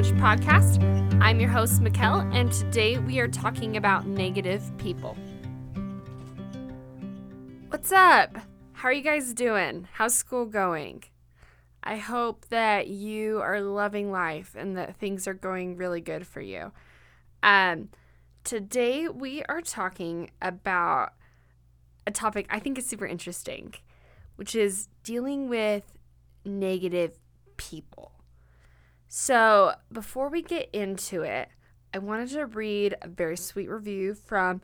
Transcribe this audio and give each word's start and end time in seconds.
Coach 0.00 0.12
podcast. 0.12 0.82
I'm 1.20 1.40
your 1.40 1.50
host, 1.50 1.82
Mikkel, 1.82 2.34
and 2.34 2.50
today 2.50 2.96
we 2.96 3.20
are 3.20 3.28
talking 3.28 3.76
about 3.76 4.06
negative 4.06 4.62
people. 4.78 5.14
What's 7.68 7.92
up? 7.92 8.38
How 8.72 8.88
are 8.88 8.94
you 8.94 9.02
guys 9.02 9.34
doing? 9.34 9.88
How's 9.92 10.14
school 10.14 10.46
going? 10.46 11.04
I 11.84 11.98
hope 11.98 12.46
that 12.48 12.88
you 12.88 13.42
are 13.42 13.60
loving 13.60 14.10
life 14.10 14.56
and 14.56 14.74
that 14.78 14.96
things 14.96 15.28
are 15.28 15.34
going 15.34 15.76
really 15.76 16.00
good 16.00 16.26
for 16.26 16.40
you. 16.40 16.72
Um, 17.42 17.90
today 18.42 19.06
we 19.06 19.42
are 19.50 19.60
talking 19.60 20.30
about 20.40 21.12
a 22.06 22.10
topic 22.10 22.46
I 22.48 22.58
think 22.58 22.78
is 22.78 22.86
super 22.86 23.06
interesting, 23.06 23.74
which 24.36 24.54
is 24.54 24.88
dealing 25.04 25.50
with 25.50 25.92
negative 26.46 27.18
people. 27.58 28.12
So, 29.12 29.74
before 29.90 30.28
we 30.28 30.40
get 30.40 30.70
into 30.72 31.22
it, 31.22 31.48
I 31.92 31.98
wanted 31.98 32.28
to 32.28 32.46
read 32.46 32.94
a 33.02 33.08
very 33.08 33.36
sweet 33.36 33.68
review 33.68 34.14
from 34.14 34.62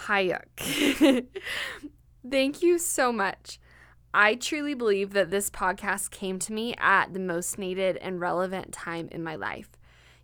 Hayuk. 0.00 1.26
Thank 2.30 2.62
you 2.62 2.78
so 2.78 3.10
much. 3.10 3.58
I 4.12 4.34
truly 4.34 4.74
believe 4.74 5.14
that 5.14 5.30
this 5.30 5.48
podcast 5.48 6.10
came 6.10 6.38
to 6.40 6.52
me 6.52 6.74
at 6.76 7.14
the 7.14 7.18
most 7.18 7.58
needed 7.58 7.96
and 7.96 8.20
relevant 8.20 8.70
time 8.70 9.08
in 9.12 9.24
my 9.24 9.34
life. 9.34 9.70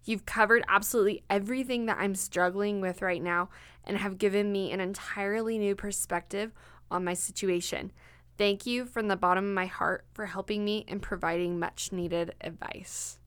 You've 0.05 0.27
covered 0.27 0.65
absolutely 0.69 1.25
everything 1.31 1.87
that 1.87 1.97
I'm 1.99 2.15
struggling 2.15 2.83
with 2.83 3.01
right 3.01 3.23
now 3.23 3.49
and 3.85 3.97
have 3.97 4.19
given 4.19 4.53
me 4.53 4.71
an 4.71 4.81
entirely 4.81 5.57
new 5.57 5.75
perspective 5.75 6.53
on 6.91 7.05
my 7.05 7.15
situation. 7.15 7.91
Thank 8.37 8.67
you 8.67 8.85
from 8.85 9.09
the 9.09 9.17
bottom 9.17 9.47
of 9.47 9.55
my 9.55 9.67
heart 9.67 10.05
for 10.13 10.27
helping 10.27 10.63
me 10.63 10.85
and 10.89 11.01
providing 11.01 11.59
much 11.59 11.91
needed 11.91 12.35
advice. 12.43 13.19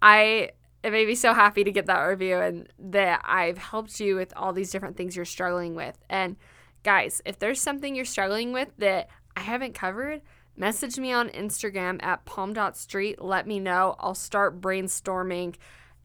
I 0.00 0.50
it 0.82 0.92
made 0.92 1.08
me 1.08 1.14
so 1.14 1.34
happy 1.34 1.64
to 1.64 1.72
get 1.72 1.86
that 1.86 2.00
review 2.02 2.36
and 2.36 2.68
that 2.78 3.20
I've 3.24 3.58
helped 3.58 3.98
you 3.98 4.14
with 4.14 4.32
all 4.36 4.52
these 4.52 4.70
different 4.70 4.96
things 4.96 5.16
you're 5.16 5.24
struggling 5.24 5.74
with. 5.74 5.98
And 6.08 6.36
guys, 6.84 7.20
if 7.24 7.38
there's 7.38 7.60
something 7.60 7.96
you're 7.96 8.04
struggling 8.04 8.52
with 8.52 8.68
that 8.78 9.08
I 9.36 9.40
haven't 9.40 9.74
covered, 9.74 10.22
message 10.56 10.98
me 10.98 11.12
on 11.12 11.30
Instagram 11.30 12.02
at 12.02 12.24
palm.street. 12.24 13.20
Let 13.20 13.46
me 13.46 13.58
know. 13.58 13.96
I'll 13.98 14.14
start 14.14 14.60
brainstorming 14.60 15.56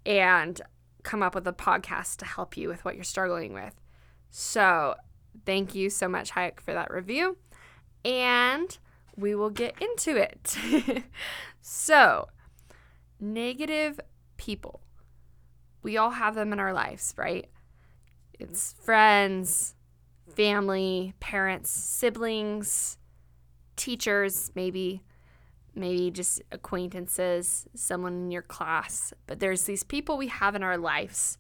and 0.06 0.60
come 1.04 1.22
up 1.22 1.36
with 1.36 1.48
a 1.48 1.54
podcast 1.54 2.18
to 2.18 2.26
help 2.26 2.58
you 2.58 2.68
with 2.68 2.84
what 2.84 2.96
you're 2.96 3.04
struggling 3.04 3.54
with. 3.54 3.76
So, 4.32 4.96
thank 5.46 5.76
you 5.76 5.90
so 5.90 6.08
much, 6.08 6.32
Hayek, 6.32 6.60
for 6.60 6.74
that 6.74 6.92
review. 6.92 7.38
And 8.04 8.76
we 9.16 9.36
will 9.36 9.52
get 9.52 9.76
into 9.80 10.18
it. 10.18 11.04
so, 11.62 12.28
negative 13.24 14.00
people. 14.38 14.82
We 15.82 15.98
all 15.98 16.12
have 16.12 16.36
them 16.36 16.54
in 16.54 16.60
our 16.60 16.74
lives, 16.74 17.14
right? 17.18 17.50
It's 18.40 18.74
friends, 18.84 19.76
family, 20.36 21.14
parents, 21.20 21.70
siblings, 21.70 22.98
teachers, 23.76 24.52
maybe, 24.56 25.04
maybe 25.76 26.12
just 26.12 26.42
acquaintances, 26.52 27.66
someone 27.76 28.14
in 28.14 28.32
your 28.32 28.42
class. 28.42 29.14
But 29.28 29.40
there's 29.40 29.64
these 29.64 29.84
people 29.84 30.18
we 30.18 30.28
have 30.28 30.56
in 30.56 30.64
our 30.64 30.78
lives 30.78 31.38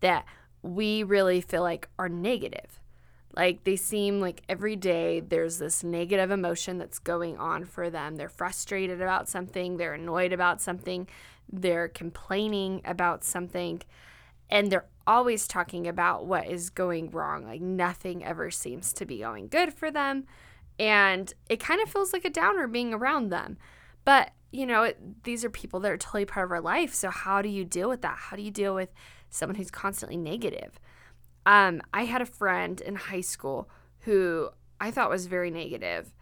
that 0.00 0.24
we 0.62 1.02
really 1.02 1.40
feel 1.40 1.62
like 1.62 1.88
are 1.98 2.08
negative. 2.08 2.79
Like 3.34 3.64
they 3.64 3.76
seem 3.76 4.20
like 4.20 4.42
every 4.48 4.76
day 4.76 5.20
there's 5.20 5.58
this 5.58 5.84
negative 5.84 6.30
emotion 6.30 6.78
that's 6.78 6.98
going 6.98 7.38
on 7.38 7.64
for 7.64 7.88
them. 7.88 8.16
They're 8.16 8.28
frustrated 8.28 9.00
about 9.00 9.28
something, 9.28 9.76
they're 9.76 9.94
annoyed 9.94 10.32
about 10.32 10.60
something, 10.60 11.08
they're 11.52 11.88
complaining 11.88 12.82
about 12.84 13.22
something, 13.22 13.82
and 14.50 14.70
they're 14.70 14.86
always 15.06 15.46
talking 15.46 15.86
about 15.86 16.26
what 16.26 16.48
is 16.48 16.70
going 16.70 17.10
wrong. 17.10 17.44
Like 17.44 17.60
nothing 17.60 18.24
ever 18.24 18.50
seems 18.50 18.92
to 18.94 19.06
be 19.06 19.18
going 19.18 19.48
good 19.48 19.72
for 19.72 19.90
them. 19.90 20.26
And 20.78 21.32
it 21.48 21.60
kind 21.60 21.82
of 21.82 21.90
feels 21.90 22.12
like 22.12 22.24
a 22.24 22.30
downer 22.30 22.66
being 22.66 22.94
around 22.94 23.28
them. 23.28 23.58
But, 24.04 24.30
you 24.50 24.64
know, 24.64 24.84
it, 24.84 25.24
these 25.24 25.44
are 25.44 25.50
people 25.50 25.78
that 25.80 25.92
are 25.92 25.98
totally 25.98 26.24
part 26.24 26.46
of 26.46 26.52
our 26.52 26.60
life. 26.60 26.94
So, 26.94 27.10
how 27.10 27.42
do 27.42 27.50
you 27.50 27.64
deal 27.64 27.88
with 27.88 28.00
that? 28.00 28.16
How 28.16 28.36
do 28.36 28.42
you 28.42 28.50
deal 28.50 28.74
with 28.74 28.88
someone 29.28 29.56
who's 29.56 29.70
constantly 29.70 30.16
negative? 30.16 30.80
Um, 31.46 31.80
I 31.92 32.04
had 32.04 32.20
a 32.20 32.26
friend 32.26 32.80
in 32.80 32.96
high 32.96 33.22
school 33.22 33.68
who 34.00 34.50
I 34.80 34.90
thought 34.90 35.10
was 35.10 35.26
very 35.26 35.50
negative. 35.50 36.12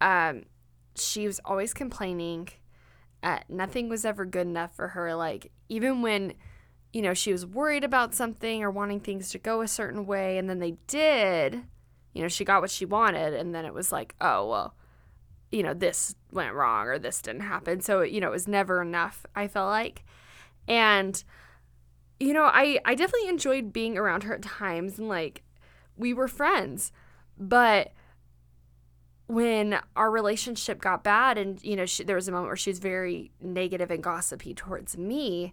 Um, 0.00 0.44
she 0.96 1.26
was 1.26 1.40
always 1.44 1.74
complaining. 1.74 2.48
Uh, 3.22 3.38
nothing 3.48 3.88
was 3.88 4.04
ever 4.04 4.24
good 4.24 4.46
enough 4.46 4.74
for 4.74 4.88
her. 4.88 5.14
Like, 5.14 5.50
even 5.68 6.02
when, 6.02 6.34
you 6.92 7.02
know, 7.02 7.14
she 7.14 7.32
was 7.32 7.46
worried 7.46 7.84
about 7.84 8.14
something 8.14 8.62
or 8.62 8.70
wanting 8.70 9.00
things 9.00 9.30
to 9.30 9.38
go 9.38 9.60
a 9.60 9.68
certain 9.68 10.06
way, 10.06 10.38
and 10.38 10.48
then 10.48 10.58
they 10.58 10.76
did, 10.86 11.62
you 12.12 12.22
know, 12.22 12.28
she 12.28 12.44
got 12.44 12.60
what 12.60 12.70
she 12.70 12.84
wanted, 12.84 13.34
and 13.34 13.54
then 13.54 13.64
it 13.64 13.74
was 13.74 13.90
like, 13.90 14.14
oh, 14.20 14.48
well, 14.48 14.74
you 15.50 15.62
know, 15.62 15.74
this 15.74 16.14
went 16.32 16.54
wrong 16.54 16.86
or 16.86 16.98
this 16.98 17.22
didn't 17.22 17.42
happen. 17.42 17.80
So, 17.80 18.02
you 18.02 18.20
know, 18.20 18.28
it 18.28 18.32
was 18.32 18.48
never 18.48 18.82
enough, 18.82 19.24
I 19.34 19.48
felt 19.48 19.70
like. 19.70 20.04
And, 20.68 21.22
you 22.24 22.32
know, 22.32 22.44
I, 22.44 22.78
I 22.86 22.94
definitely 22.94 23.28
enjoyed 23.28 23.70
being 23.70 23.98
around 23.98 24.22
her 24.22 24.34
at 24.34 24.42
times 24.42 24.98
and 24.98 25.08
like 25.08 25.42
we 25.94 26.14
were 26.14 26.26
friends. 26.26 26.90
But 27.36 27.92
when 29.26 29.78
our 29.94 30.10
relationship 30.10 30.80
got 30.80 31.04
bad 31.04 31.36
and, 31.36 31.62
you 31.62 31.76
know, 31.76 31.84
she, 31.84 32.02
there 32.02 32.16
was 32.16 32.26
a 32.26 32.32
moment 32.32 32.48
where 32.48 32.56
she 32.56 32.70
was 32.70 32.78
very 32.78 33.30
negative 33.42 33.90
and 33.90 34.02
gossipy 34.02 34.54
towards 34.54 34.96
me 34.96 35.52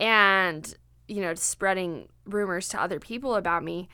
and, 0.00 0.74
you 1.06 1.20
know, 1.20 1.34
spreading 1.34 2.08
rumors 2.24 2.68
to 2.70 2.82
other 2.82 2.98
people 2.98 3.36
about 3.36 3.62
me. 3.62 3.88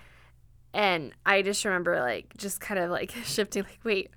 And 0.73 1.13
I 1.27 1.43
just 1.43 1.63
remember 1.67 2.01
like 2.01 2.35
just 2.39 2.59
kind 2.59 2.81
of 2.81 2.91
like 2.91 3.11
shifting, 3.25 3.65
like, 3.65 3.81
wait, 3.85 4.11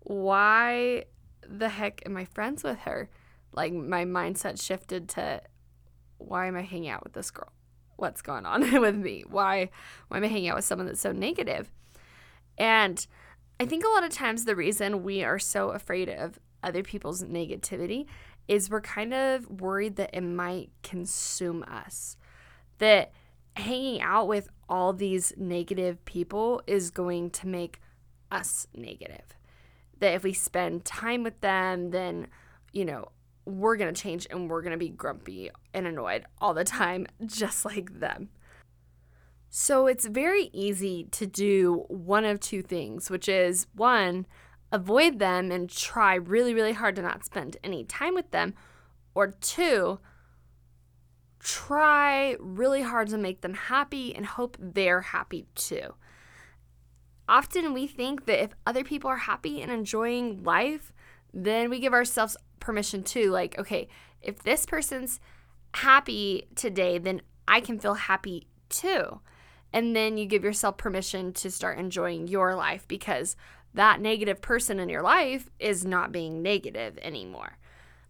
why 0.00 1.04
the 1.46 1.68
heck 1.68 2.02
am 2.06 2.16
I 2.16 2.24
friends 2.24 2.62
with 2.62 2.78
her? 2.80 3.10
Like 3.52 3.74
my 3.74 4.06
mindset 4.06 4.62
shifted 4.62 5.10
to 5.10 5.42
why 6.26 6.46
am 6.46 6.56
I 6.56 6.62
hanging 6.62 6.88
out 6.88 7.04
with 7.04 7.12
this 7.12 7.30
girl? 7.30 7.52
What's 7.96 8.22
going 8.22 8.46
on 8.46 8.80
with 8.80 8.96
me? 8.96 9.24
Why 9.28 9.70
why 10.08 10.16
am 10.18 10.24
I 10.24 10.28
hanging 10.28 10.48
out 10.48 10.56
with 10.56 10.64
someone 10.64 10.86
that's 10.86 11.00
so 11.00 11.12
negative? 11.12 11.70
And 12.58 13.06
I 13.60 13.66
think 13.66 13.84
a 13.84 13.88
lot 13.88 14.04
of 14.04 14.10
times 14.10 14.44
the 14.44 14.56
reason 14.56 15.02
we 15.02 15.22
are 15.22 15.38
so 15.38 15.70
afraid 15.70 16.08
of 16.08 16.38
other 16.62 16.82
people's 16.82 17.22
negativity 17.22 18.06
is 18.48 18.70
we're 18.70 18.80
kind 18.80 19.14
of 19.14 19.60
worried 19.60 19.96
that 19.96 20.10
it 20.12 20.22
might 20.22 20.70
consume 20.82 21.62
us. 21.64 22.16
That 22.78 23.12
hanging 23.56 24.00
out 24.00 24.26
with 24.26 24.48
all 24.68 24.92
these 24.92 25.32
negative 25.36 26.04
people 26.04 26.62
is 26.66 26.90
going 26.90 27.30
to 27.30 27.46
make 27.46 27.80
us 28.30 28.66
negative. 28.74 29.36
That 30.00 30.14
if 30.14 30.24
we 30.24 30.32
spend 30.32 30.84
time 30.84 31.22
with 31.22 31.40
them, 31.40 31.90
then, 31.90 32.26
you 32.72 32.84
know, 32.84 33.10
we're 33.46 33.76
going 33.76 33.92
to 33.92 34.00
change 34.00 34.26
and 34.30 34.48
we're 34.48 34.62
going 34.62 34.72
to 34.72 34.78
be 34.78 34.88
grumpy 34.88 35.50
and 35.72 35.86
annoyed 35.86 36.24
all 36.40 36.54
the 36.54 36.64
time, 36.64 37.06
just 37.26 37.64
like 37.64 38.00
them. 38.00 38.30
So 39.50 39.86
it's 39.86 40.06
very 40.06 40.50
easy 40.52 41.06
to 41.12 41.26
do 41.26 41.84
one 41.88 42.24
of 42.24 42.40
two 42.40 42.62
things, 42.62 43.10
which 43.10 43.28
is 43.28 43.66
one, 43.74 44.26
avoid 44.72 45.18
them 45.18 45.52
and 45.52 45.70
try 45.70 46.14
really, 46.14 46.54
really 46.54 46.72
hard 46.72 46.96
to 46.96 47.02
not 47.02 47.24
spend 47.24 47.56
any 47.62 47.84
time 47.84 48.14
with 48.14 48.30
them, 48.32 48.54
or 49.14 49.28
two, 49.28 50.00
try 51.38 52.36
really 52.40 52.82
hard 52.82 53.08
to 53.10 53.18
make 53.18 53.42
them 53.42 53.54
happy 53.54 54.14
and 54.14 54.26
hope 54.26 54.56
they're 54.58 55.02
happy 55.02 55.46
too. 55.54 55.94
Often 57.28 57.74
we 57.74 57.86
think 57.86 58.24
that 58.24 58.42
if 58.42 58.54
other 58.66 58.82
people 58.82 59.08
are 59.08 59.18
happy 59.18 59.62
and 59.62 59.70
enjoying 59.70 60.42
life, 60.42 60.93
then 61.34 61.68
we 61.68 61.80
give 61.80 61.92
ourselves 61.92 62.36
permission 62.60 63.02
to 63.02 63.30
Like, 63.30 63.58
okay, 63.58 63.88
if 64.22 64.42
this 64.42 64.64
person's 64.64 65.20
happy 65.74 66.48
today, 66.54 66.98
then 66.98 67.20
I 67.46 67.60
can 67.60 67.78
feel 67.78 67.94
happy 67.94 68.46
too. 68.68 69.20
And 69.72 69.94
then 69.94 70.16
you 70.16 70.24
give 70.24 70.44
yourself 70.44 70.76
permission 70.76 71.32
to 71.34 71.50
start 71.50 71.78
enjoying 71.78 72.28
your 72.28 72.54
life 72.54 72.86
because 72.86 73.36
that 73.74 74.00
negative 74.00 74.40
person 74.40 74.78
in 74.78 74.88
your 74.88 75.02
life 75.02 75.50
is 75.58 75.84
not 75.84 76.12
being 76.12 76.42
negative 76.42 76.96
anymore. 77.02 77.58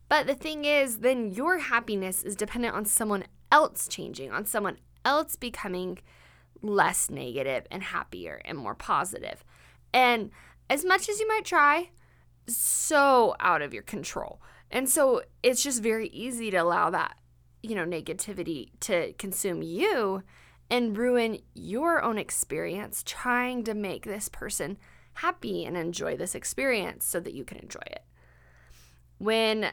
But 0.08 0.26
the 0.26 0.34
thing 0.34 0.66
is, 0.66 0.98
then 0.98 1.30
your 1.30 1.58
happiness 1.58 2.22
is 2.22 2.36
dependent 2.36 2.74
on 2.74 2.84
someone 2.84 3.24
else 3.50 3.88
changing, 3.88 4.30
on 4.30 4.44
someone 4.44 4.76
else 5.04 5.36
becoming 5.36 5.98
less 6.60 7.10
negative 7.10 7.66
and 7.70 7.82
happier 7.82 8.40
and 8.44 8.58
more 8.58 8.74
positive. 8.74 9.42
And 9.92 10.30
as 10.68 10.84
much 10.84 11.08
as 11.08 11.18
you 11.18 11.26
might 11.26 11.46
try, 11.46 11.90
so 12.46 13.34
out 13.40 13.62
of 13.62 13.72
your 13.72 13.82
control. 13.82 14.40
And 14.70 14.88
so 14.88 15.22
it's 15.42 15.62
just 15.62 15.82
very 15.82 16.08
easy 16.08 16.50
to 16.50 16.56
allow 16.58 16.90
that, 16.90 17.16
you 17.62 17.74
know, 17.74 17.84
negativity 17.84 18.70
to 18.80 19.12
consume 19.14 19.62
you 19.62 20.22
and 20.70 20.96
ruin 20.96 21.38
your 21.54 22.02
own 22.02 22.18
experience 22.18 23.02
trying 23.04 23.64
to 23.64 23.74
make 23.74 24.04
this 24.04 24.28
person 24.28 24.78
happy 25.14 25.64
and 25.64 25.76
enjoy 25.76 26.16
this 26.16 26.34
experience 26.34 27.06
so 27.06 27.20
that 27.20 27.34
you 27.34 27.44
can 27.44 27.58
enjoy 27.58 27.82
it. 27.86 28.04
When 29.18 29.70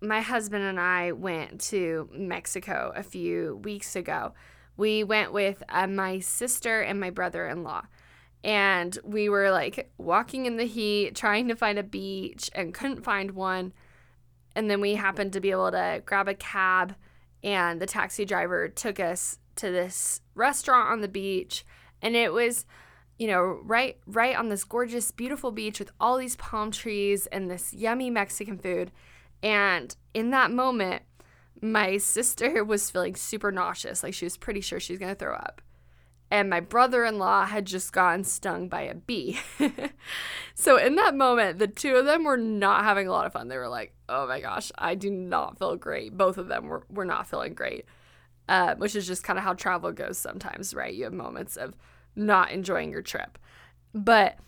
my 0.00 0.20
husband 0.20 0.64
and 0.64 0.80
I 0.80 1.12
went 1.12 1.60
to 1.62 2.08
Mexico 2.12 2.92
a 2.96 3.02
few 3.02 3.60
weeks 3.62 3.96
ago. 3.96 4.34
We 4.76 5.04
went 5.04 5.32
with 5.32 5.62
uh, 5.68 5.86
my 5.86 6.20
sister 6.20 6.80
and 6.80 6.98
my 6.98 7.10
brother 7.10 7.46
in 7.46 7.62
law. 7.62 7.82
And 8.42 8.98
we 9.04 9.28
were 9.28 9.50
like 9.50 9.90
walking 9.98 10.46
in 10.46 10.56
the 10.56 10.66
heat, 10.66 11.14
trying 11.14 11.48
to 11.48 11.56
find 11.56 11.78
a 11.78 11.82
beach, 11.82 12.50
and 12.54 12.74
couldn't 12.74 13.04
find 13.04 13.32
one. 13.32 13.72
And 14.56 14.70
then 14.70 14.80
we 14.80 14.94
happened 14.94 15.32
to 15.34 15.40
be 15.40 15.50
able 15.50 15.70
to 15.70 16.02
grab 16.04 16.28
a 16.28 16.34
cab, 16.34 16.94
and 17.42 17.80
the 17.80 17.86
taxi 17.86 18.24
driver 18.24 18.68
took 18.68 18.98
us 18.98 19.38
to 19.56 19.70
this 19.70 20.20
restaurant 20.34 20.90
on 20.90 21.00
the 21.00 21.08
beach. 21.08 21.64
And 22.02 22.16
it 22.16 22.32
was 22.32 22.64
you 23.20 23.26
know, 23.26 23.60
right 23.64 23.98
right 24.06 24.34
on 24.34 24.48
this 24.48 24.64
gorgeous, 24.64 25.10
beautiful 25.10 25.52
beach 25.52 25.78
with 25.78 25.92
all 26.00 26.16
these 26.16 26.36
palm 26.36 26.70
trees 26.70 27.26
and 27.26 27.50
this 27.50 27.74
yummy 27.74 28.08
Mexican 28.08 28.56
food. 28.56 28.90
And 29.42 29.94
in 30.14 30.30
that 30.30 30.50
moment, 30.50 31.02
my 31.60 31.98
sister 31.98 32.64
was 32.64 32.90
feeling 32.90 33.14
super 33.14 33.52
nauseous, 33.52 34.02
like 34.02 34.14
she 34.14 34.24
was 34.24 34.38
pretty 34.38 34.62
sure 34.62 34.80
she 34.80 34.94
was 34.94 35.00
going 35.00 35.14
to 35.14 35.18
throw 35.18 35.34
up. 35.34 35.60
And 36.30 36.48
my 36.48 36.60
brother 36.60 37.04
in 37.04 37.18
law 37.18 37.44
had 37.44 37.64
just 37.64 37.92
gotten 37.92 38.22
stung 38.22 38.68
by 38.68 38.82
a 38.82 38.94
bee. 38.94 39.40
so, 40.54 40.76
in 40.76 40.94
that 40.94 41.16
moment, 41.16 41.58
the 41.58 41.66
two 41.66 41.96
of 41.96 42.04
them 42.04 42.22
were 42.22 42.36
not 42.36 42.84
having 42.84 43.08
a 43.08 43.10
lot 43.10 43.26
of 43.26 43.32
fun. 43.32 43.48
They 43.48 43.56
were 43.56 43.68
like, 43.68 43.94
oh 44.08 44.28
my 44.28 44.40
gosh, 44.40 44.70
I 44.78 44.94
do 44.94 45.10
not 45.10 45.58
feel 45.58 45.74
great. 45.74 46.16
Both 46.16 46.38
of 46.38 46.46
them 46.46 46.66
were, 46.66 46.84
were 46.88 47.04
not 47.04 47.26
feeling 47.26 47.54
great, 47.54 47.84
uh, 48.48 48.76
which 48.76 48.94
is 48.94 49.08
just 49.08 49.24
kind 49.24 49.38
of 49.38 49.44
how 49.44 49.54
travel 49.54 49.90
goes 49.90 50.18
sometimes, 50.18 50.72
right? 50.72 50.94
You 50.94 51.04
have 51.04 51.12
moments 51.12 51.56
of 51.56 51.74
not 52.14 52.52
enjoying 52.52 52.92
your 52.92 53.02
trip. 53.02 53.36
But 53.92 54.38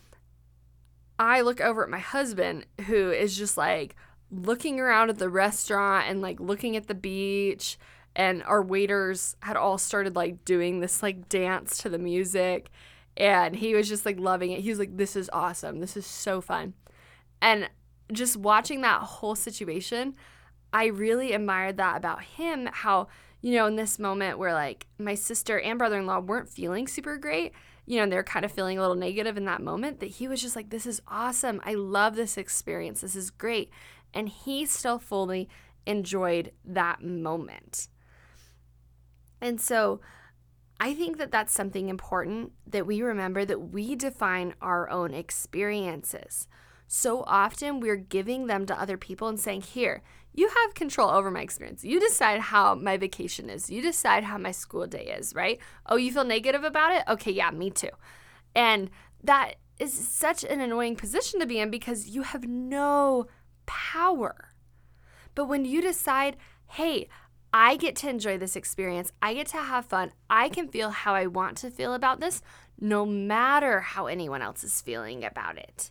I 1.19 1.41
look 1.41 1.61
over 1.61 1.83
at 1.83 1.91
my 1.91 1.99
husband, 1.99 2.67
who 2.87 3.11
is 3.11 3.37
just 3.37 3.57
like, 3.57 3.97
looking 4.33 4.81
around 4.81 5.11
at 5.11 5.19
the 5.19 5.29
restaurant 5.29 6.07
and 6.09 6.23
like 6.23 6.41
looking 6.41 6.75
at 6.75 6.89
the 6.89 6.95
beach 6.95 7.79
and 8.15 8.43
our 8.45 8.63
waiters 8.63 9.37
had 9.41 9.57
all 9.57 9.79
started 9.79 10.15
like 10.15 10.45
doing 10.45 10.81
this 10.81 11.03
like 11.03 11.29
dance 11.29 11.79
to 11.79 11.89
the 11.89 11.99
music 11.99 12.71
and 13.17 13.57
he 13.57 13.75
was 13.75 13.89
just 13.89 14.07
like 14.07 14.19
loving 14.19 14.51
it. 14.53 14.61
He 14.61 14.71
was 14.71 14.79
like 14.79 14.97
this 14.97 15.17
is 15.17 15.31
awesome. 15.33 15.81
This 15.81 15.97
is 15.97 16.07
so 16.07 16.41
fun. 16.41 16.75
And 17.41 17.69
just 18.13 18.37
watching 18.37 18.83
that 18.83 19.01
whole 19.03 19.35
situation, 19.35 20.15
I 20.73 20.87
really 20.87 21.33
admired 21.33 21.77
that 21.79 21.97
about 21.97 22.23
him 22.23 22.69
how 22.73 23.09
you 23.41 23.55
know 23.55 23.67
in 23.67 23.77
this 23.77 23.99
moment 23.99 24.39
where 24.39 24.53
like 24.53 24.87
my 24.99 25.15
sister 25.15 25.59
and 25.61 25.79
brother-in-law 25.79 26.21
weren't 26.21 26.49
feeling 26.49 26.87
super 26.87 27.17
great, 27.17 27.53
you 27.87 27.99
know, 27.99 28.07
they're 28.07 28.23
kind 28.23 28.45
of 28.45 28.53
feeling 28.53 28.79
a 28.79 28.81
little 28.81 28.97
negative 28.97 29.37
in 29.37 29.45
that 29.47 29.63
moment 29.63 30.01
that 30.01 30.07
he 30.07 30.29
was 30.29 30.41
just 30.41 30.57
like 30.57 30.71
this 30.71 30.87
is 30.87 31.03
awesome. 31.09 31.61
I 31.65 31.75
love 31.75 32.17
this 32.17 32.37
experience. 32.37 33.01
This 33.01 33.17
is 33.17 33.31
great 33.31 33.71
and 34.15 34.29
he 34.29 34.67
still 34.67 34.99
fully 34.99 35.49
enjoyed 35.87 36.53
that 36.65 37.03
moment. 37.03 37.89
And 39.43 39.61
so 39.61 40.01
I 40.81 40.95
think 40.95 41.19
that 41.19 41.33
that's 41.33 41.53
something 41.53 41.89
important 41.89 42.53
that 42.67 42.87
we 42.87 43.03
remember 43.03 43.45
that 43.45 43.73
we 43.73 43.97
define 43.97 44.55
our 44.63 44.89
own 44.89 45.13
experiences. 45.13 46.49
So 46.87 47.25
often 47.27 47.81
we're 47.81 47.97
giving 47.97 48.47
them 48.47 48.67
to 48.67 48.81
other 48.81 48.97
people 48.97 49.29
and 49.29 49.39
saying, 49.39 49.63
Here, 49.63 50.03
you 50.33 50.49
have 50.49 50.75
control 50.75 51.11
over 51.11 51.31
my 51.31 51.41
experience. 51.41 51.85
You 51.85 52.01
decide 52.01 52.41
how 52.41 52.75
my 52.75 52.97
vacation 52.97 53.51
is. 53.51 53.69
You 53.69 53.83
decide 53.83 54.25
how 54.25 54.39
my 54.39 54.53
school 54.53 54.87
day 54.87 55.15
is, 55.19 55.35
right? 55.35 55.59
Oh, 55.87 55.97
you 55.97 56.13
feel 56.13 56.25
negative 56.25 56.65
about 56.65 56.93
it? 56.93 57.03
Okay, 57.09 57.33
yeah, 57.33 57.51
me 57.51 57.71
too. 57.71 57.91
And 58.55 58.91
that 59.25 59.55
is 59.79 59.93
such 59.93 60.45
an 60.45 60.61
annoying 60.61 60.97
position 60.97 61.41
to 61.41 61.47
be 61.47 61.59
in 61.59 61.71
because 61.71 62.09
you 62.09 62.23
have 62.23 62.47
no 62.47 63.27
power. 63.67 64.53
But 65.35 65.47
when 65.47 65.65
you 65.65 65.81
decide, 65.81 66.37
hey, 66.67 67.09
I 67.53 67.77
get 67.77 67.97
to 67.97 68.09
enjoy 68.09 68.39
this 68.39 68.57
experience, 68.57 69.13
I 69.21 69.35
get 69.35 69.47
to 69.49 69.59
have 69.59 69.87
fun, 69.87 70.13
I 70.31 70.49
can 70.49 70.69
feel 70.69 70.91
how 70.91 71.15
I 71.15 71.27
want 71.27 71.59
to 71.59 71.71
feel 71.71 71.93
about 71.95 72.21
this, 72.21 72.43
no 72.81 73.05
matter 73.05 73.81
how 73.81 74.07
anyone 74.07 74.43
else 74.43 74.65
is 74.65 74.81
feeling 74.81 75.25
about 75.25 75.59
it. 75.59 75.91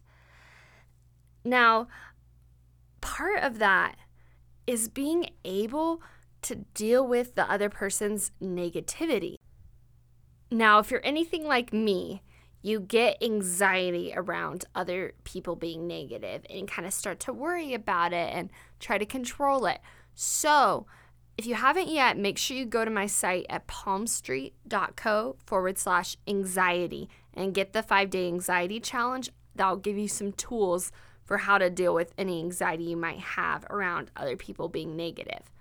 Now, 1.44 1.88
part 3.00 3.44
of 3.44 3.60
that 3.60 3.96
is 4.66 4.90
being 4.90 5.30
able 5.46 6.02
to 6.44 6.56
deal 6.74 7.06
with 7.06 7.36
the 7.36 7.50
other 7.52 7.70
person's 7.70 8.32
negativity. 8.42 9.36
Now, 10.50 10.80
if 10.80 10.92
you're 10.92 11.06
anything 11.06 11.46
like 11.46 11.72
me, 11.72 12.24
you 12.62 12.80
get 12.80 13.22
anxiety 13.24 14.14
around 14.16 14.66
other 14.76 15.14
people 15.24 15.56
being 15.56 15.88
negative 15.88 16.46
and 16.50 16.68
kind 16.68 16.86
of 16.86 16.94
start 16.94 17.20
to 17.22 17.34
worry 17.34 17.74
about 17.74 18.14
it 18.14 18.34
and 18.34 18.50
try 18.80 18.98
to 18.98 19.06
control 19.06 19.66
it. 19.66 19.80
So, 20.14 20.86
if 21.38 21.46
you 21.46 21.56
haven't 21.56 21.88
yet, 21.88 22.18
make 22.18 22.38
sure 22.38 22.58
you 22.58 22.66
go 22.66 22.86
to 22.86 22.92
my 22.92 23.08
site 23.08 23.46
at 23.50 23.68
palmstreet.co 23.68 25.36
forward 25.46 25.78
slash 25.78 26.18
anxiety 26.28 27.10
and 27.34 27.54
get 27.54 27.74
the 27.74 27.84
five 27.84 28.10
day 28.10 28.28
anxiety 28.28 28.80
challenge. 28.80 29.30
That'll 29.56 29.78
give 29.78 29.98
you 29.98 30.08
some 30.08 30.34
tools 30.34 30.92
for 31.24 31.38
how 31.38 31.58
to 31.58 31.70
deal 31.70 31.94
with 31.94 32.14
any 32.18 32.40
anxiety 32.40 32.84
you 32.84 32.98
might 32.98 33.20
have 33.20 33.66
around 33.70 34.12
other 34.16 34.36
people 34.36 34.68
being 34.68 34.96
negative. 34.96 35.52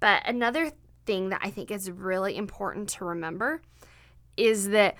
But 0.00 0.22
another 0.28 0.72
thing 1.06 1.30
that 1.30 1.40
I 1.42 1.50
think 1.50 1.70
is 1.70 1.90
really 1.90 2.36
important 2.36 2.88
to 2.90 3.04
remember 3.04 3.62
is 4.36 4.68
that 4.68 4.96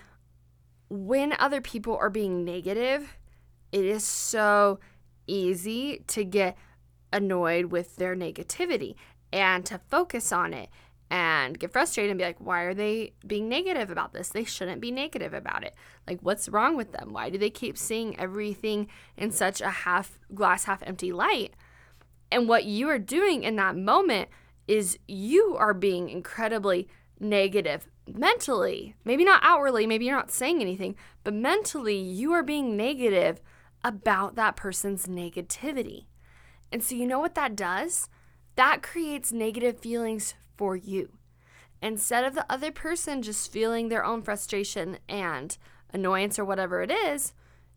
when 0.88 1.34
other 1.38 1.60
people 1.60 1.96
are 1.96 2.10
being 2.10 2.44
negative, 2.44 3.16
it 3.70 3.84
is 3.84 4.04
so 4.04 4.78
easy 5.26 6.02
to 6.08 6.24
get 6.24 6.56
annoyed 7.12 7.66
with 7.66 7.96
their 7.96 8.16
negativity 8.16 8.94
and 9.32 9.64
to 9.66 9.80
focus 9.90 10.32
on 10.32 10.52
it 10.52 10.68
and 11.10 11.58
get 11.58 11.72
frustrated 11.72 12.10
and 12.10 12.18
be 12.18 12.24
like, 12.24 12.38
why 12.38 12.62
are 12.62 12.74
they 12.74 13.12
being 13.26 13.48
negative 13.48 13.90
about 13.90 14.12
this? 14.12 14.30
They 14.30 14.44
shouldn't 14.44 14.80
be 14.80 14.90
negative 14.90 15.34
about 15.34 15.62
it. 15.62 15.74
Like, 16.08 16.20
what's 16.22 16.48
wrong 16.48 16.76
with 16.76 16.92
them? 16.92 17.12
Why 17.12 17.28
do 17.28 17.36
they 17.36 17.50
keep 17.50 17.76
seeing 17.76 18.18
everything 18.18 18.88
in 19.16 19.30
such 19.30 19.60
a 19.60 19.68
half 19.68 20.18
glass, 20.34 20.64
half 20.64 20.82
empty 20.82 21.12
light? 21.12 21.54
And 22.30 22.48
what 22.48 22.64
you 22.64 22.88
are 22.88 22.98
doing 22.98 23.42
in 23.42 23.56
that 23.56 23.76
moment 23.76 24.30
is 24.66 24.98
you 25.06 25.54
are 25.58 25.74
being 25.74 26.08
incredibly 26.08 26.88
negative 27.20 27.88
mentally, 28.06 28.94
maybe 29.04 29.24
not 29.24 29.40
outwardly, 29.44 29.86
maybe 29.86 30.06
you're 30.06 30.16
not 30.16 30.30
saying 30.30 30.60
anything, 30.60 30.96
but 31.24 31.34
mentally, 31.34 31.96
you 31.96 32.32
are 32.32 32.42
being 32.42 32.76
negative 32.76 33.40
about 33.84 34.34
that 34.36 34.56
person's 34.56 35.06
negativity. 35.06 36.06
And 36.70 36.82
so, 36.82 36.94
you 36.94 37.06
know 37.06 37.20
what 37.20 37.34
that 37.34 37.54
does? 37.54 38.08
That 38.56 38.82
creates 38.82 39.32
negative 39.32 39.78
feelings 39.78 40.34
for 40.56 40.76
you. 40.76 41.10
Instead 41.82 42.24
of 42.24 42.34
the 42.34 42.46
other 42.50 42.70
person 42.70 43.22
just 43.22 43.50
feeling 43.50 43.88
their 43.88 44.04
own 44.04 44.22
frustration 44.22 44.98
and 45.08 45.56
annoyance 45.92 46.38
or 46.38 46.44
whatever 46.44 46.82
it 46.82 46.90
is, 46.90 47.32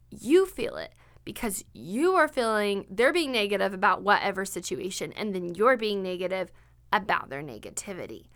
you 0.10 0.46
feel 0.46 0.75
it 0.77 0.94
because 1.24 1.65
you 1.74 2.13
are 2.13 2.27
feeling 2.27 2.86
they're 2.89 3.12
being 3.12 3.32
negative 3.32 3.74
about 3.74 4.03
whatever 4.03 4.46
situation, 4.46 5.12
and 5.13 5.34
then 5.34 5.55
you're 5.55 5.75
being 5.75 6.03
negative 6.03 6.51
about 6.94 7.29
their 7.29 7.41
negativity. 7.41 8.27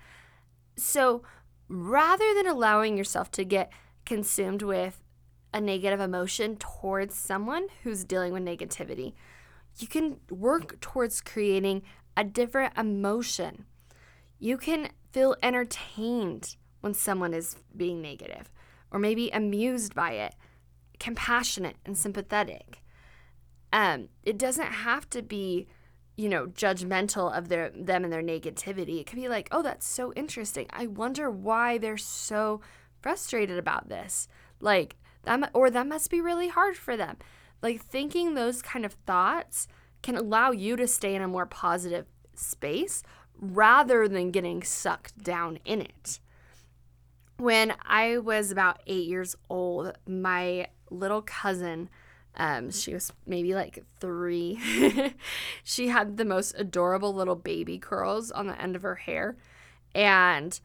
So, 0.75 1.21
rather 1.67 2.33
than 2.33 2.47
allowing 2.47 2.97
yourself 2.97 3.29
to 3.31 3.45
get 3.45 3.71
consumed 4.05 4.63
with 4.63 5.03
a 5.53 5.61
negative 5.61 5.99
emotion 5.99 6.55
towards 6.57 7.13
someone 7.15 7.67
who's 7.83 8.03
dealing 8.03 8.33
with 8.33 8.43
negativity, 8.43 9.13
you 9.77 9.87
can 9.87 10.17
work 10.31 10.79
towards 10.81 11.21
creating 11.21 11.83
a 12.19 12.23
different 12.25 12.77
emotion. 12.77 13.63
You 14.39 14.57
can 14.57 14.89
feel 15.13 15.37
entertained 15.41 16.57
when 16.81 16.93
someone 16.93 17.33
is 17.33 17.55
being 17.75 18.01
negative, 18.01 18.51
or 18.91 18.99
maybe 18.99 19.29
amused 19.29 19.95
by 19.95 20.11
it, 20.11 20.35
compassionate 20.99 21.77
and 21.85 21.97
sympathetic. 21.97 22.83
Um, 23.71 24.09
it 24.23 24.37
doesn't 24.37 24.67
have 24.67 25.09
to 25.11 25.21
be 25.21 25.69
you 26.17 26.27
know, 26.27 26.47
judgmental 26.47 27.31
of 27.31 27.47
their 27.47 27.69
them 27.69 28.03
and 28.03 28.11
their 28.11 28.21
negativity. 28.21 28.99
It 28.99 29.07
could 29.07 29.15
be 29.15 29.29
like, 29.29 29.47
"Oh, 29.53 29.61
that's 29.61 29.87
so 29.87 30.11
interesting. 30.15 30.67
I 30.69 30.85
wonder 30.85 31.31
why 31.31 31.77
they're 31.77 31.95
so 31.95 32.59
frustrated 33.01 33.57
about 33.57 33.87
this." 33.87 34.27
Like, 34.59 34.97
that 35.23 35.49
or 35.53 35.69
that 35.69 35.87
must 35.87 36.11
be 36.11 36.19
really 36.19 36.49
hard 36.49 36.75
for 36.75 36.97
them. 36.97 37.15
Like 37.61 37.81
thinking 37.81 38.33
those 38.33 38.61
kind 38.61 38.85
of 38.85 38.97
thoughts 39.07 39.69
can 40.01 40.15
allow 40.15 40.51
you 40.51 40.75
to 40.75 40.87
stay 40.87 41.15
in 41.15 41.21
a 41.21 41.27
more 41.27 41.45
positive 41.45 42.05
space 42.35 43.03
rather 43.39 44.07
than 44.07 44.31
getting 44.31 44.63
sucked 44.63 45.21
down 45.23 45.59
in 45.65 45.81
it. 45.81 46.19
When 47.37 47.73
I 47.85 48.17
was 48.17 48.51
about 48.51 48.81
8 48.85 49.07
years 49.07 49.35
old, 49.49 49.93
my 50.05 50.67
little 50.89 51.21
cousin 51.21 51.89
um, 52.35 52.71
she 52.71 52.93
was 52.93 53.11
maybe 53.25 53.53
like 53.53 53.83
three. 53.99 54.59
she 55.63 55.89
had 55.89 56.17
the 56.17 56.25
most 56.25 56.55
adorable 56.57 57.13
little 57.13 57.35
baby 57.35 57.77
curls 57.77 58.31
on 58.31 58.47
the 58.47 58.59
end 58.59 58.75
of 58.75 58.83
her 58.83 58.95
hair. 58.95 59.35
And 59.93 60.57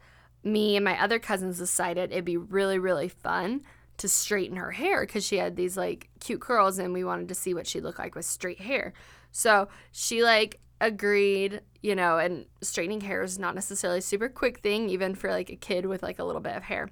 me 0.43 0.75
and 0.75 0.85
my 0.85 1.01
other 1.01 1.19
cousins 1.19 1.57
decided 1.57 2.11
it'd 2.11 2.23
be 2.23 2.37
really, 2.37 2.79
really 2.79 3.09
fun 3.09 3.61
to 3.97 4.07
straighten 4.07 4.57
her 4.57 4.71
hair 4.71 5.01
because 5.01 5.25
she 5.25 5.37
had 5.37 5.55
these 5.55 5.75
like 5.75 6.09
cute 6.19 6.41
curls 6.41 6.77
and 6.77 6.93
we 6.93 7.03
wanted 7.03 7.27
to 7.29 7.35
see 7.35 7.53
what 7.53 7.67
she 7.67 7.81
looked 7.81 7.99
like 7.99 8.15
with 8.15 8.25
straight 8.25 8.61
hair. 8.61 8.93
So 9.35 9.67
she 9.91 10.23
like 10.23 10.61
agreed, 10.79 11.59
you 11.81 11.93
know, 11.93 12.19
and 12.19 12.45
straightening 12.61 13.01
hair 13.01 13.21
is 13.21 13.37
not 13.37 13.53
necessarily 13.53 13.99
a 13.99 14.01
super 14.01 14.29
quick 14.29 14.59
thing, 14.59 14.89
even 14.89 15.13
for 15.13 15.29
like 15.29 15.49
a 15.49 15.57
kid 15.57 15.85
with 15.87 16.01
like 16.01 16.19
a 16.19 16.23
little 16.23 16.39
bit 16.39 16.55
of 16.55 16.63
hair. 16.63 16.89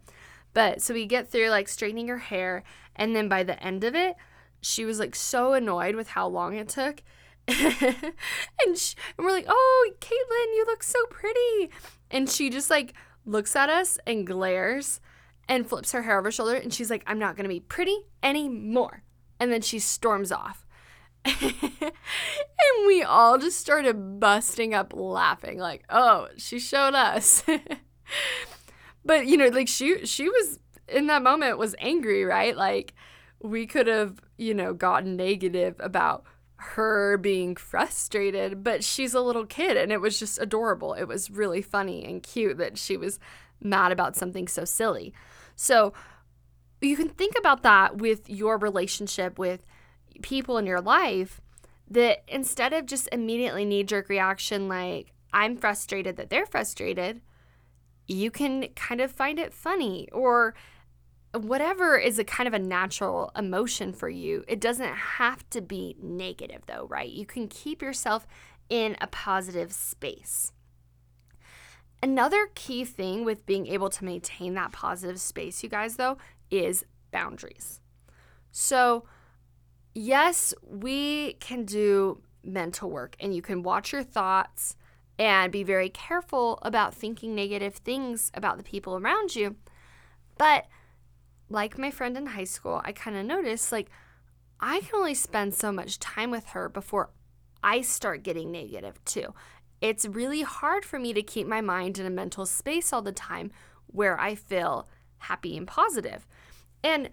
But 0.53 0.81
so 0.81 0.93
we 0.93 1.05
get 1.05 1.29
through 1.29 1.47
like 1.47 1.69
straightening 1.69 2.09
her 2.09 2.17
hair, 2.17 2.63
and 2.97 3.15
then 3.15 3.29
by 3.29 3.43
the 3.43 3.61
end 3.63 3.85
of 3.85 3.95
it, 3.95 4.17
she 4.59 4.83
was 4.83 4.99
like 4.99 5.15
so 5.15 5.53
annoyed 5.53 5.95
with 5.95 6.09
how 6.09 6.27
long 6.27 6.55
it 6.55 6.67
took. 6.67 7.01
and, 7.47 8.77
she, 8.77 8.95
and 9.17 9.25
we're 9.25 9.31
like, 9.31 9.45
oh, 9.47 9.91
Caitlin, 10.01 10.55
you 10.57 10.65
look 10.67 10.83
so 10.83 10.99
pretty. 11.09 11.71
And 12.11 12.29
she 12.29 12.49
just 12.49 12.69
like 12.69 12.93
looks 13.25 13.55
at 13.55 13.69
us 13.69 13.97
and 14.05 14.27
glares 14.27 14.99
and 15.47 15.67
flips 15.67 15.93
her 15.93 16.01
hair 16.01 16.19
over 16.19 16.27
her 16.27 16.31
shoulder. 16.31 16.55
And 16.55 16.73
she's 16.73 16.89
like, 16.89 17.03
I'm 17.07 17.19
not 17.19 17.37
going 17.37 17.45
to 17.45 17.49
be 17.49 17.61
pretty 17.61 17.99
anymore. 18.21 19.03
And 19.39 19.49
then 19.49 19.61
she 19.61 19.79
storms 19.79 20.31
off. 20.31 20.62
and 21.41 21.91
we 22.87 23.03
all 23.03 23.37
just 23.37 23.59
started 23.59 24.19
busting 24.19 24.73
up 24.73 24.93
laughing, 24.95 25.57
like, 25.57 25.83
oh, 25.89 26.27
she 26.37 26.59
showed 26.59 26.93
us. 26.93 27.43
but 29.05 29.25
you 29.25 29.37
know, 29.37 29.47
like 29.47 29.67
she 29.67 30.05
she 30.05 30.29
was 30.29 30.59
in 30.87 31.07
that 31.07 31.23
moment 31.23 31.57
was 31.57 31.75
angry, 31.79 32.25
right? 32.25 32.55
Like 32.55 32.93
we 33.41 33.65
could 33.65 33.87
have, 33.87 34.19
you 34.37 34.53
know, 34.53 34.73
gotten 34.73 35.15
negative 35.15 35.75
about 35.79 36.25
her 36.55 37.17
being 37.17 37.55
frustrated, 37.55 38.63
but 38.63 38.83
she's 38.83 39.13
a 39.13 39.21
little 39.21 39.45
kid 39.45 39.75
and 39.75 39.91
it 39.91 40.01
was 40.01 40.17
just 40.17 40.39
adorable. 40.39 40.93
It 40.93 41.05
was 41.05 41.29
really 41.29 41.61
funny 41.61 42.05
and 42.05 42.23
cute 42.23 42.57
that 42.57 42.77
she 42.77 42.95
was 42.95 43.19
mad 43.61 43.91
about 43.91 44.15
something 44.15 44.47
so 44.47 44.63
silly. 44.65 45.13
So 45.55 45.93
you 46.81 46.95
can 46.95 47.09
think 47.09 47.37
about 47.37 47.63
that 47.63 47.97
with 47.97 48.29
your 48.29 48.57
relationship 48.57 49.37
with 49.37 49.65
people 50.21 50.57
in 50.57 50.65
your 50.65 50.81
life 50.81 51.41
that 51.89 52.23
instead 52.27 52.73
of 52.73 52.85
just 52.85 53.09
immediately 53.11 53.65
knee 53.65 53.83
jerk 53.83 54.09
reaction 54.09 54.67
like, 54.67 55.13
I'm 55.31 55.57
frustrated 55.57 56.17
that 56.17 56.29
they're 56.29 56.45
frustrated, 56.45 57.21
you 58.07 58.31
can 58.31 58.67
kind 58.75 59.01
of 59.01 59.11
find 59.11 59.39
it 59.39 59.53
funny 59.53 60.07
or 60.11 60.53
whatever 61.33 61.97
is 61.97 62.19
a 62.19 62.23
kind 62.23 62.47
of 62.47 62.53
a 62.53 62.59
natural 62.59 63.31
emotion 63.35 63.91
for 63.91 64.09
you, 64.09 64.43
it 64.47 64.61
doesn't 64.61 64.93
have 64.93 65.49
to 65.49 65.61
be 65.61 65.95
negative 66.01 66.61
though, 66.67 66.85
right? 66.89 67.09
You 67.09 67.25
can 67.25 67.47
keep 67.47 67.81
yourself 67.81 68.27
in 68.69 68.95
a 69.01 69.07
positive 69.07 69.73
space. 69.73 70.51
Another 72.01 72.49
key 72.53 72.83
thing 72.83 73.23
with 73.23 73.45
being 73.45 73.65
able 73.67 73.89
to 73.89 74.03
maintain 74.03 74.55
that 74.55 74.73
positive 74.73 75.21
space, 75.21 75.63
you 75.63 75.69
guys, 75.69 75.95
though, 75.95 76.17
is 76.51 76.83
boundaries. 77.11 77.79
So, 78.51 79.05
yes, 79.93 80.53
we 80.63 81.33
can 81.33 81.65
do 81.65 82.21
mental 82.43 82.89
work 82.89 83.15
and 83.19 83.35
you 83.35 83.41
can 83.41 83.63
watch 83.63 83.91
your 83.91 84.03
thoughts 84.03 84.75
and 85.19 85.51
be 85.51 85.63
very 85.63 85.89
careful 85.89 86.59
about 86.61 86.93
thinking 86.93 87.35
negative 87.35 87.75
things 87.75 88.31
about 88.33 88.57
the 88.57 88.63
people 88.63 88.95
around 88.95 89.35
you. 89.35 89.55
But 90.37 90.65
like 91.49 91.77
my 91.77 91.91
friend 91.91 92.17
in 92.17 92.27
high 92.27 92.43
school, 92.45 92.81
I 92.83 92.91
kind 92.91 93.15
of 93.15 93.25
noticed 93.25 93.71
like 93.71 93.89
I 94.59 94.79
can 94.79 94.95
only 94.95 95.13
spend 95.13 95.53
so 95.53 95.71
much 95.71 95.99
time 95.99 96.31
with 96.31 96.47
her 96.47 96.69
before 96.69 97.11
I 97.63 97.81
start 97.81 98.23
getting 98.23 98.51
negative 98.51 99.03
too. 99.05 99.33
It's 99.81 100.05
really 100.05 100.41
hard 100.41 100.85
for 100.85 100.97
me 100.97 101.13
to 101.13 101.21
keep 101.21 101.45
my 101.45 101.61
mind 101.61 101.99
in 101.99 102.05
a 102.05 102.09
mental 102.09 102.45
space 102.45 102.91
all 102.91 103.01
the 103.01 103.11
time 103.11 103.51
where 103.87 104.19
I 104.19 104.35
feel 104.35 104.87
happy 105.17 105.57
and 105.57 105.67
positive. 105.67 106.25
And 106.83 107.09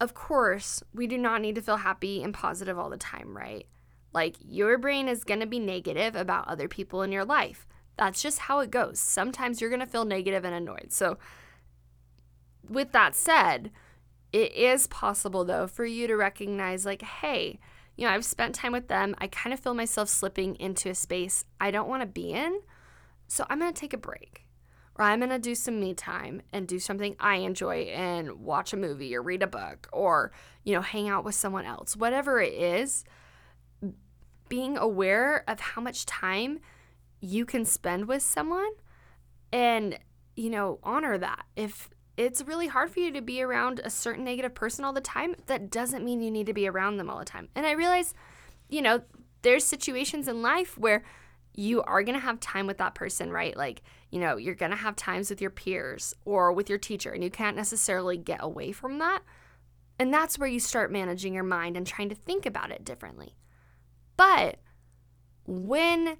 of 0.00 0.14
course, 0.14 0.82
we 0.92 1.06
do 1.06 1.18
not 1.18 1.40
need 1.40 1.54
to 1.54 1.62
feel 1.62 1.78
happy 1.78 2.22
and 2.22 2.34
positive 2.34 2.78
all 2.78 2.90
the 2.90 2.96
time, 2.96 3.36
right? 3.36 3.66
Like 4.12 4.36
your 4.40 4.78
brain 4.78 5.08
is 5.08 5.24
going 5.24 5.40
to 5.40 5.46
be 5.46 5.58
negative 5.58 6.14
about 6.14 6.48
other 6.48 6.68
people 6.68 7.02
in 7.02 7.12
your 7.12 7.24
life. 7.24 7.66
That's 7.96 8.22
just 8.22 8.40
how 8.40 8.60
it 8.60 8.70
goes. 8.70 8.98
Sometimes 8.98 9.60
you're 9.60 9.70
going 9.70 9.80
to 9.80 9.86
feel 9.86 10.04
negative 10.04 10.44
and 10.44 10.54
annoyed. 10.54 10.88
So 10.92 11.18
with 12.68 12.92
that 12.92 13.14
said, 13.14 13.70
it 14.32 14.52
is 14.52 14.86
possible 14.88 15.44
though 15.44 15.66
for 15.66 15.84
you 15.84 16.06
to 16.06 16.16
recognize, 16.16 16.84
like, 16.84 17.02
hey, 17.02 17.60
you 17.96 18.06
know, 18.06 18.12
I've 18.12 18.24
spent 18.24 18.56
time 18.56 18.72
with 18.72 18.88
them. 18.88 19.14
I 19.18 19.28
kind 19.28 19.54
of 19.54 19.60
feel 19.60 19.74
myself 19.74 20.08
slipping 20.08 20.56
into 20.56 20.90
a 20.90 20.94
space 20.94 21.44
I 21.60 21.70
don't 21.70 21.88
want 21.88 22.02
to 22.02 22.06
be 22.06 22.32
in. 22.32 22.60
So 23.28 23.46
I'm 23.48 23.60
going 23.60 23.72
to 23.72 23.80
take 23.80 23.92
a 23.92 23.98
break. 23.98 24.43
Or 24.96 25.04
I'm 25.04 25.18
going 25.18 25.30
to 25.30 25.38
do 25.40 25.54
some 25.56 25.80
me 25.80 25.92
time 25.92 26.42
and 26.52 26.68
do 26.68 26.78
something 26.78 27.16
I 27.18 27.36
enjoy 27.36 27.86
and 27.92 28.40
watch 28.40 28.72
a 28.72 28.76
movie 28.76 29.14
or 29.16 29.22
read 29.22 29.42
a 29.42 29.48
book 29.48 29.88
or, 29.92 30.30
you 30.62 30.72
know, 30.72 30.82
hang 30.82 31.08
out 31.08 31.24
with 31.24 31.34
someone 31.34 31.64
else. 31.64 31.96
Whatever 31.96 32.40
it 32.40 32.52
is, 32.52 33.04
being 34.48 34.76
aware 34.76 35.42
of 35.48 35.58
how 35.58 35.82
much 35.82 36.06
time 36.06 36.60
you 37.20 37.44
can 37.44 37.64
spend 37.64 38.06
with 38.06 38.22
someone 38.22 38.70
and, 39.52 39.98
you 40.36 40.50
know, 40.50 40.78
honor 40.84 41.18
that. 41.18 41.44
If 41.56 41.90
it's 42.16 42.42
really 42.42 42.68
hard 42.68 42.90
for 42.90 43.00
you 43.00 43.10
to 43.12 43.20
be 43.20 43.42
around 43.42 43.80
a 43.82 43.90
certain 43.90 44.24
negative 44.24 44.54
person 44.54 44.84
all 44.84 44.92
the 44.92 45.00
time, 45.00 45.34
that 45.46 45.70
doesn't 45.70 46.04
mean 46.04 46.20
you 46.20 46.30
need 46.30 46.46
to 46.46 46.54
be 46.54 46.68
around 46.68 46.98
them 46.98 47.10
all 47.10 47.18
the 47.18 47.24
time. 47.24 47.48
And 47.56 47.66
I 47.66 47.72
realize, 47.72 48.14
you 48.68 48.80
know, 48.80 49.02
there's 49.42 49.64
situations 49.64 50.28
in 50.28 50.40
life 50.40 50.78
where 50.78 51.02
you 51.54 51.82
are 51.82 52.02
going 52.02 52.18
to 52.18 52.24
have 52.24 52.40
time 52.40 52.66
with 52.66 52.78
that 52.78 52.94
person, 52.94 53.30
right? 53.30 53.56
Like, 53.56 53.82
you 54.10 54.20
know, 54.20 54.36
you're 54.36 54.54
going 54.54 54.72
to 54.72 54.76
have 54.76 54.96
times 54.96 55.30
with 55.30 55.40
your 55.40 55.50
peers 55.50 56.12
or 56.24 56.52
with 56.52 56.68
your 56.68 56.78
teacher, 56.78 57.12
and 57.12 57.22
you 57.22 57.30
can't 57.30 57.56
necessarily 57.56 58.16
get 58.16 58.40
away 58.42 58.72
from 58.72 58.98
that. 58.98 59.22
And 59.98 60.12
that's 60.12 60.38
where 60.38 60.48
you 60.48 60.58
start 60.58 60.90
managing 60.90 61.34
your 61.34 61.44
mind 61.44 61.76
and 61.76 61.86
trying 61.86 62.08
to 62.08 62.14
think 62.16 62.44
about 62.44 62.72
it 62.72 62.84
differently. 62.84 63.36
But 64.16 64.58
when, 65.46 66.16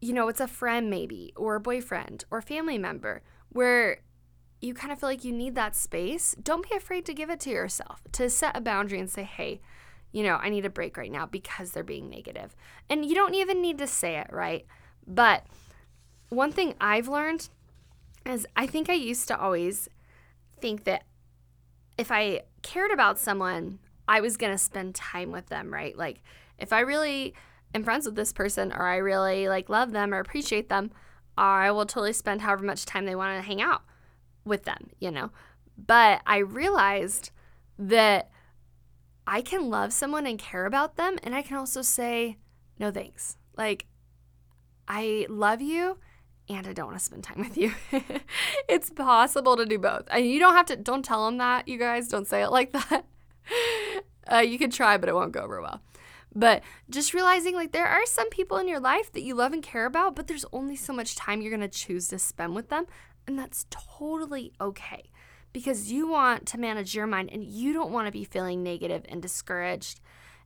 you 0.00 0.12
know, 0.12 0.28
it's 0.28 0.40
a 0.40 0.46
friend 0.46 0.88
maybe, 0.88 1.32
or 1.36 1.56
a 1.56 1.60
boyfriend, 1.60 2.24
or 2.30 2.40
family 2.40 2.78
member, 2.78 3.22
where 3.48 4.02
you 4.60 4.74
kind 4.74 4.92
of 4.92 5.00
feel 5.00 5.08
like 5.08 5.24
you 5.24 5.32
need 5.32 5.56
that 5.56 5.74
space, 5.74 6.36
don't 6.40 6.68
be 6.68 6.76
afraid 6.76 7.04
to 7.06 7.14
give 7.14 7.30
it 7.30 7.40
to 7.40 7.50
yourself, 7.50 8.02
to 8.12 8.30
set 8.30 8.56
a 8.56 8.60
boundary 8.60 9.00
and 9.00 9.10
say, 9.10 9.24
hey, 9.24 9.60
you 10.12 10.22
know, 10.22 10.36
I 10.36 10.48
need 10.48 10.66
a 10.66 10.70
break 10.70 10.96
right 10.96 11.10
now 11.10 11.26
because 11.26 11.70
they're 11.70 11.82
being 11.82 12.10
negative. 12.10 12.56
And 12.88 13.04
you 13.04 13.14
don't 13.14 13.34
even 13.34 13.62
need 13.62 13.78
to 13.78 13.86
say 13.86 14.16
it, 14.18 14.28
right? 14.30 14.66
But 15.06 15.44
one 16.28 16.52
thing 16.52 16.74
I've 16.80 17.08
learned 17.08 17.48
is 18.26 18.46
I 18.56 18.66
think 18.66 18.90
I 18.90 18.94
used 18.94 19.28
to 19.28 19.38
always 19.38 19.88
think 20.60 20.84
that 20.84 21.04
if 21.96 22.10
I 22.10 22.42
cared 22.62 22.90
about 22.90 23.18
someone, 23.18 23.78
I 24.08 24.20
was 24.20 24.36
going 24.36 24.52
to 24.52 24.58
spend 24.58 24.94
time 24.94 25.30
with 25.30 25.46
them, 25.46 25.72
right? 25.72 25.96
Like 25.96 26.22
if 26.58 26.72
I 26.72 26.80
really 26.80 27.34
am 27.74 27.84
friends 27.84 28.06
with 28.06 28.16
this 28.16 28.32
person 28.32 28.72
or 28.72 28.86
I 28.86 28.96
really 28.96 29.48
like 29.48 29.68
love 29.68 29.92
them 29.92 30.12
or 30.12 30.18
appreciate 30.18 30.68
them, 30.68 30.90
I 31.36 31.70
will 31.70 31.86
totally 31.86 32.12
spend 32.12 32.42
however 32.42 32.64
much 32.64 32.84
time 32.84 33.06
they 33.06 33.14
want 33.14 33.38
to 33.38 33.46
hang 33.46 33.62
out 33.62 33.82
with 34.44 34.64
them, 34.64 34.90
you 34.98 35.10
know. 35.10 35.30
But 35.78 36.20
I 36.26 36.38
realized 36.38 37.30
that 37.78 38.30
I 39.32 39.42
can 39.42 39.70
love 39.70 39.92
someone 39.92 40.26
and 40.26 40.40
care 40.40 40.66
about 40.66 40.96
them, 40.96 41.16
and 41.22 41.36
I 41.36 41.42
can 41.42 41.56
also 41.56 41.82
say, 41.82 42.36
no 42.80 42.90
thanks. 42.90 43.36
Like, 43.56 43.86
I 44.88 45.26
love 45.28 45.60
you 45.60 45.98
and 46.48 46.66
I 46.66 46.72
don't 46.72 46.86
want 46.86 46.98
to 46.98 47.04
spend 47.04 47.22
time 47.22 47.38
with 47.38 47.56
you. 47.56 47.72
it's 48.68 48.90
possible 48.90 49.56
to 49.56 49.64
do 49.64 49.78
both. 49.78 50.02
And 50.10 50.26
you 50.26 50.40
don't 50.40 50.56
have 50.56 50.66
to, 50.66 50.76
don't 50.76 51.04
tell 51.04 51.26
them 51.26 51.38
that, 51.38 51.68
you 51.68 51.78
guys. 51.78 52.08
Don't 52.08 52.26
say 52.26 52.42
it 52.42 52.50
like 52.50 52.72
that. 52.72 53.04
Uh, 54.30 54.38
you 54.38 54.58
can 54.58 54.70
try, 54.70 54.96
but 54.96 55.08
it 55.08 55.14
won't 55.14 55.30
go 55.30 55.42
over 55.42 55.62
well. 55.62 55.80
But 56.34 56.64
just 56.88 57.14
realizing 57.14 57.54
like 57.54 57.70
there 57.70 57.86
are 57.86 58.06
some 58.06 58.30
people 58.30 58.56
in 58.56 58.66
your 58.66 58.80
life 58.80 59.12
that 59.12 59.22
you 59.22 59.36
love 59.36 59.52
and 59.52 59.62
care 59.62 59.86
about, 59.86 60.16
but 60.16 60.26
there's 60.26 60.44
only 60.52 60.74
so 60.74 60.92
much 60.92 61.14
time 61.14 61.40
you're 61.40 61.56
going 61.56 61.60
to 61.60 61.68
choose 61.68 62.08
to 62.08 62.18
spend 62.18 62.56
with 62.56 62.68
them. 62.68 62.86
And 63.28 63.38
that's 63.38 63.66
totally 63.70 64.52
okay 64.60 65.10
because 65.52 65.90
you 65.90 66.08
want 66.08 66.46
to 66.46 66.58
manage 66.58 66.94
your 66.94 67.06
mind 67.06 67.30
and 67.32 67.44
you 67.44 67.72
don't 67.72 67.92
want 67.92 68.06
to 68.06 68.12
be 68.12 68.24
feeling 68.24 68.62
negative 68.62 69.04
and 69.08 69.20
discouraged. 69.20 70.00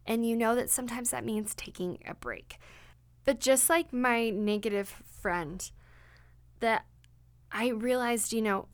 And 0.06 0.26
you 0.26 0.37
know 0.37 0.54
that 0.54 0.70
sometimes 0.70 1.11
that 1.11 1.25
means 1.25 1.54
taking 1.54 1.99
a 2.06 2.14
break. 2.14 2.58
But 3.25 3.40
just 3.40 3.70
like 3.70 3.92
my 3.92 4.30
negative 4.30 4.88
friend, 4.88 5.70
that 6.61 6.87
I 7.52 7.68
realized, 7.68 8.32
you 8.32 8.42
know, 8.42 8.68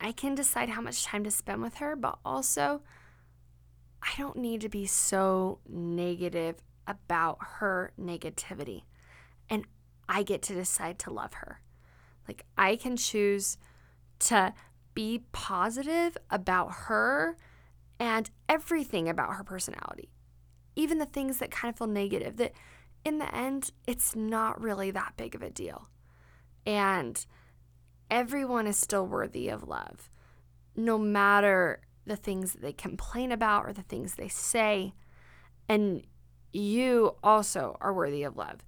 I 0.00 0.12
can 0.12 0.34
decide 0.34 0.70
how 0.70 0.80
much 0.80 1.04
time 1.04 1.24
to 1.24 1.30
spend 1.30 1.62
with 1.62 1.76
her, 1.76 1.96
but 1.96 2.18
also 2.24 2.82
I 4.02 4.12
don't 4.18 4.36
need 4.36 4.60
to 4.62 4.68
be 4.68 4.86
so 4.86 5.58
negative 5.68 6.56
about 6.86 7.38
her 7.58 7.92
negativity. 8.00 8.82
And 9.48 9.66
I 10.08 10.22
get 10.22 10.42
to 10.42 10.54
decide 10.54 10.98
to 11.00 11.12
love 11.12 11.34
her. 11.34 11.60
Like, 12.26 12.44
I 12.56 12.76
can 12.76 12.96
choose 12.96 13.58
to 14.20 14.54
be 15.00 15.22
positive 15.32 16.18
about 16.28 16.70
her 16.86 17.34
and 17.98 18.28
everything 18.50 19.08
about 19.08 19.32
her 19.36 19.42
personality, 19.42 20.10
even 20.76 20.98
the 20.98 21.06
things 21.06 21.38
that 21.38 21.50
kind 21.50 21.72
of 21.72 21.78
feel 21.78 21.86
negative, 21.86 22.36
that 22.36 22.52
in 23.02 23.16
the 23.16 23.34
end, 23.34 23.70
it's 23.86 24.14
not 24.14 24.60
really 24.60 24.90
that 24.90 25.14
big 25.16 25.34
of 25.34 25.40
a 25.40 25.48
deal. 25.48 25.88
And 26.66 27.24
everyone 28.10 28.66
is 28.66 28.76
still 28.76 29.06
worthy 29.06 29.48
of 29.48 29.66
love, 29.66 30.10
no 30.76 30.98
matter 30.98 31.80
the 32.04 32.16
things 32.16 32.52
that 32.52 32.60
they 32.60 32.74
complain 32.74 33.32
about 33.32 33.64
or 33.64 33.72
the 33.72 33.88
things 33.92 34.16
they 34.16 34.28
say. 34.28 34.92
And 35.66 36.06
you 36.52 37.16
also 37.22 37.78
are 37.80 37.94
worthy 37.94 38.22
of 38.24 38.36
love. 38.36 38.58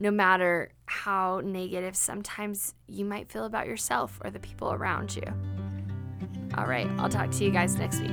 no 0.00 0.10
matter 0.10 0.72
how 0.86 1.42
negative 1.44 1.94
sometimes 1.94 2.74
you 2.88 3.04
might 3.04 3.30
feel 3.30 3.44
about 3.44 3.66
yourself 3.66 4.18
or 4.24 4.30
the 4.30 4.40
people 4.40 4.72
around 4.72 5.14
you. 5.14 5.69
All 6.56 6.66
right, 6.66 6.88
I'll 6.98 7.08
talk 7.08 7.30
to 7.30 7.44
you 7.44 7.50
guys 7.50 7.76
next 7.76 8.00
week. 8.00 8.10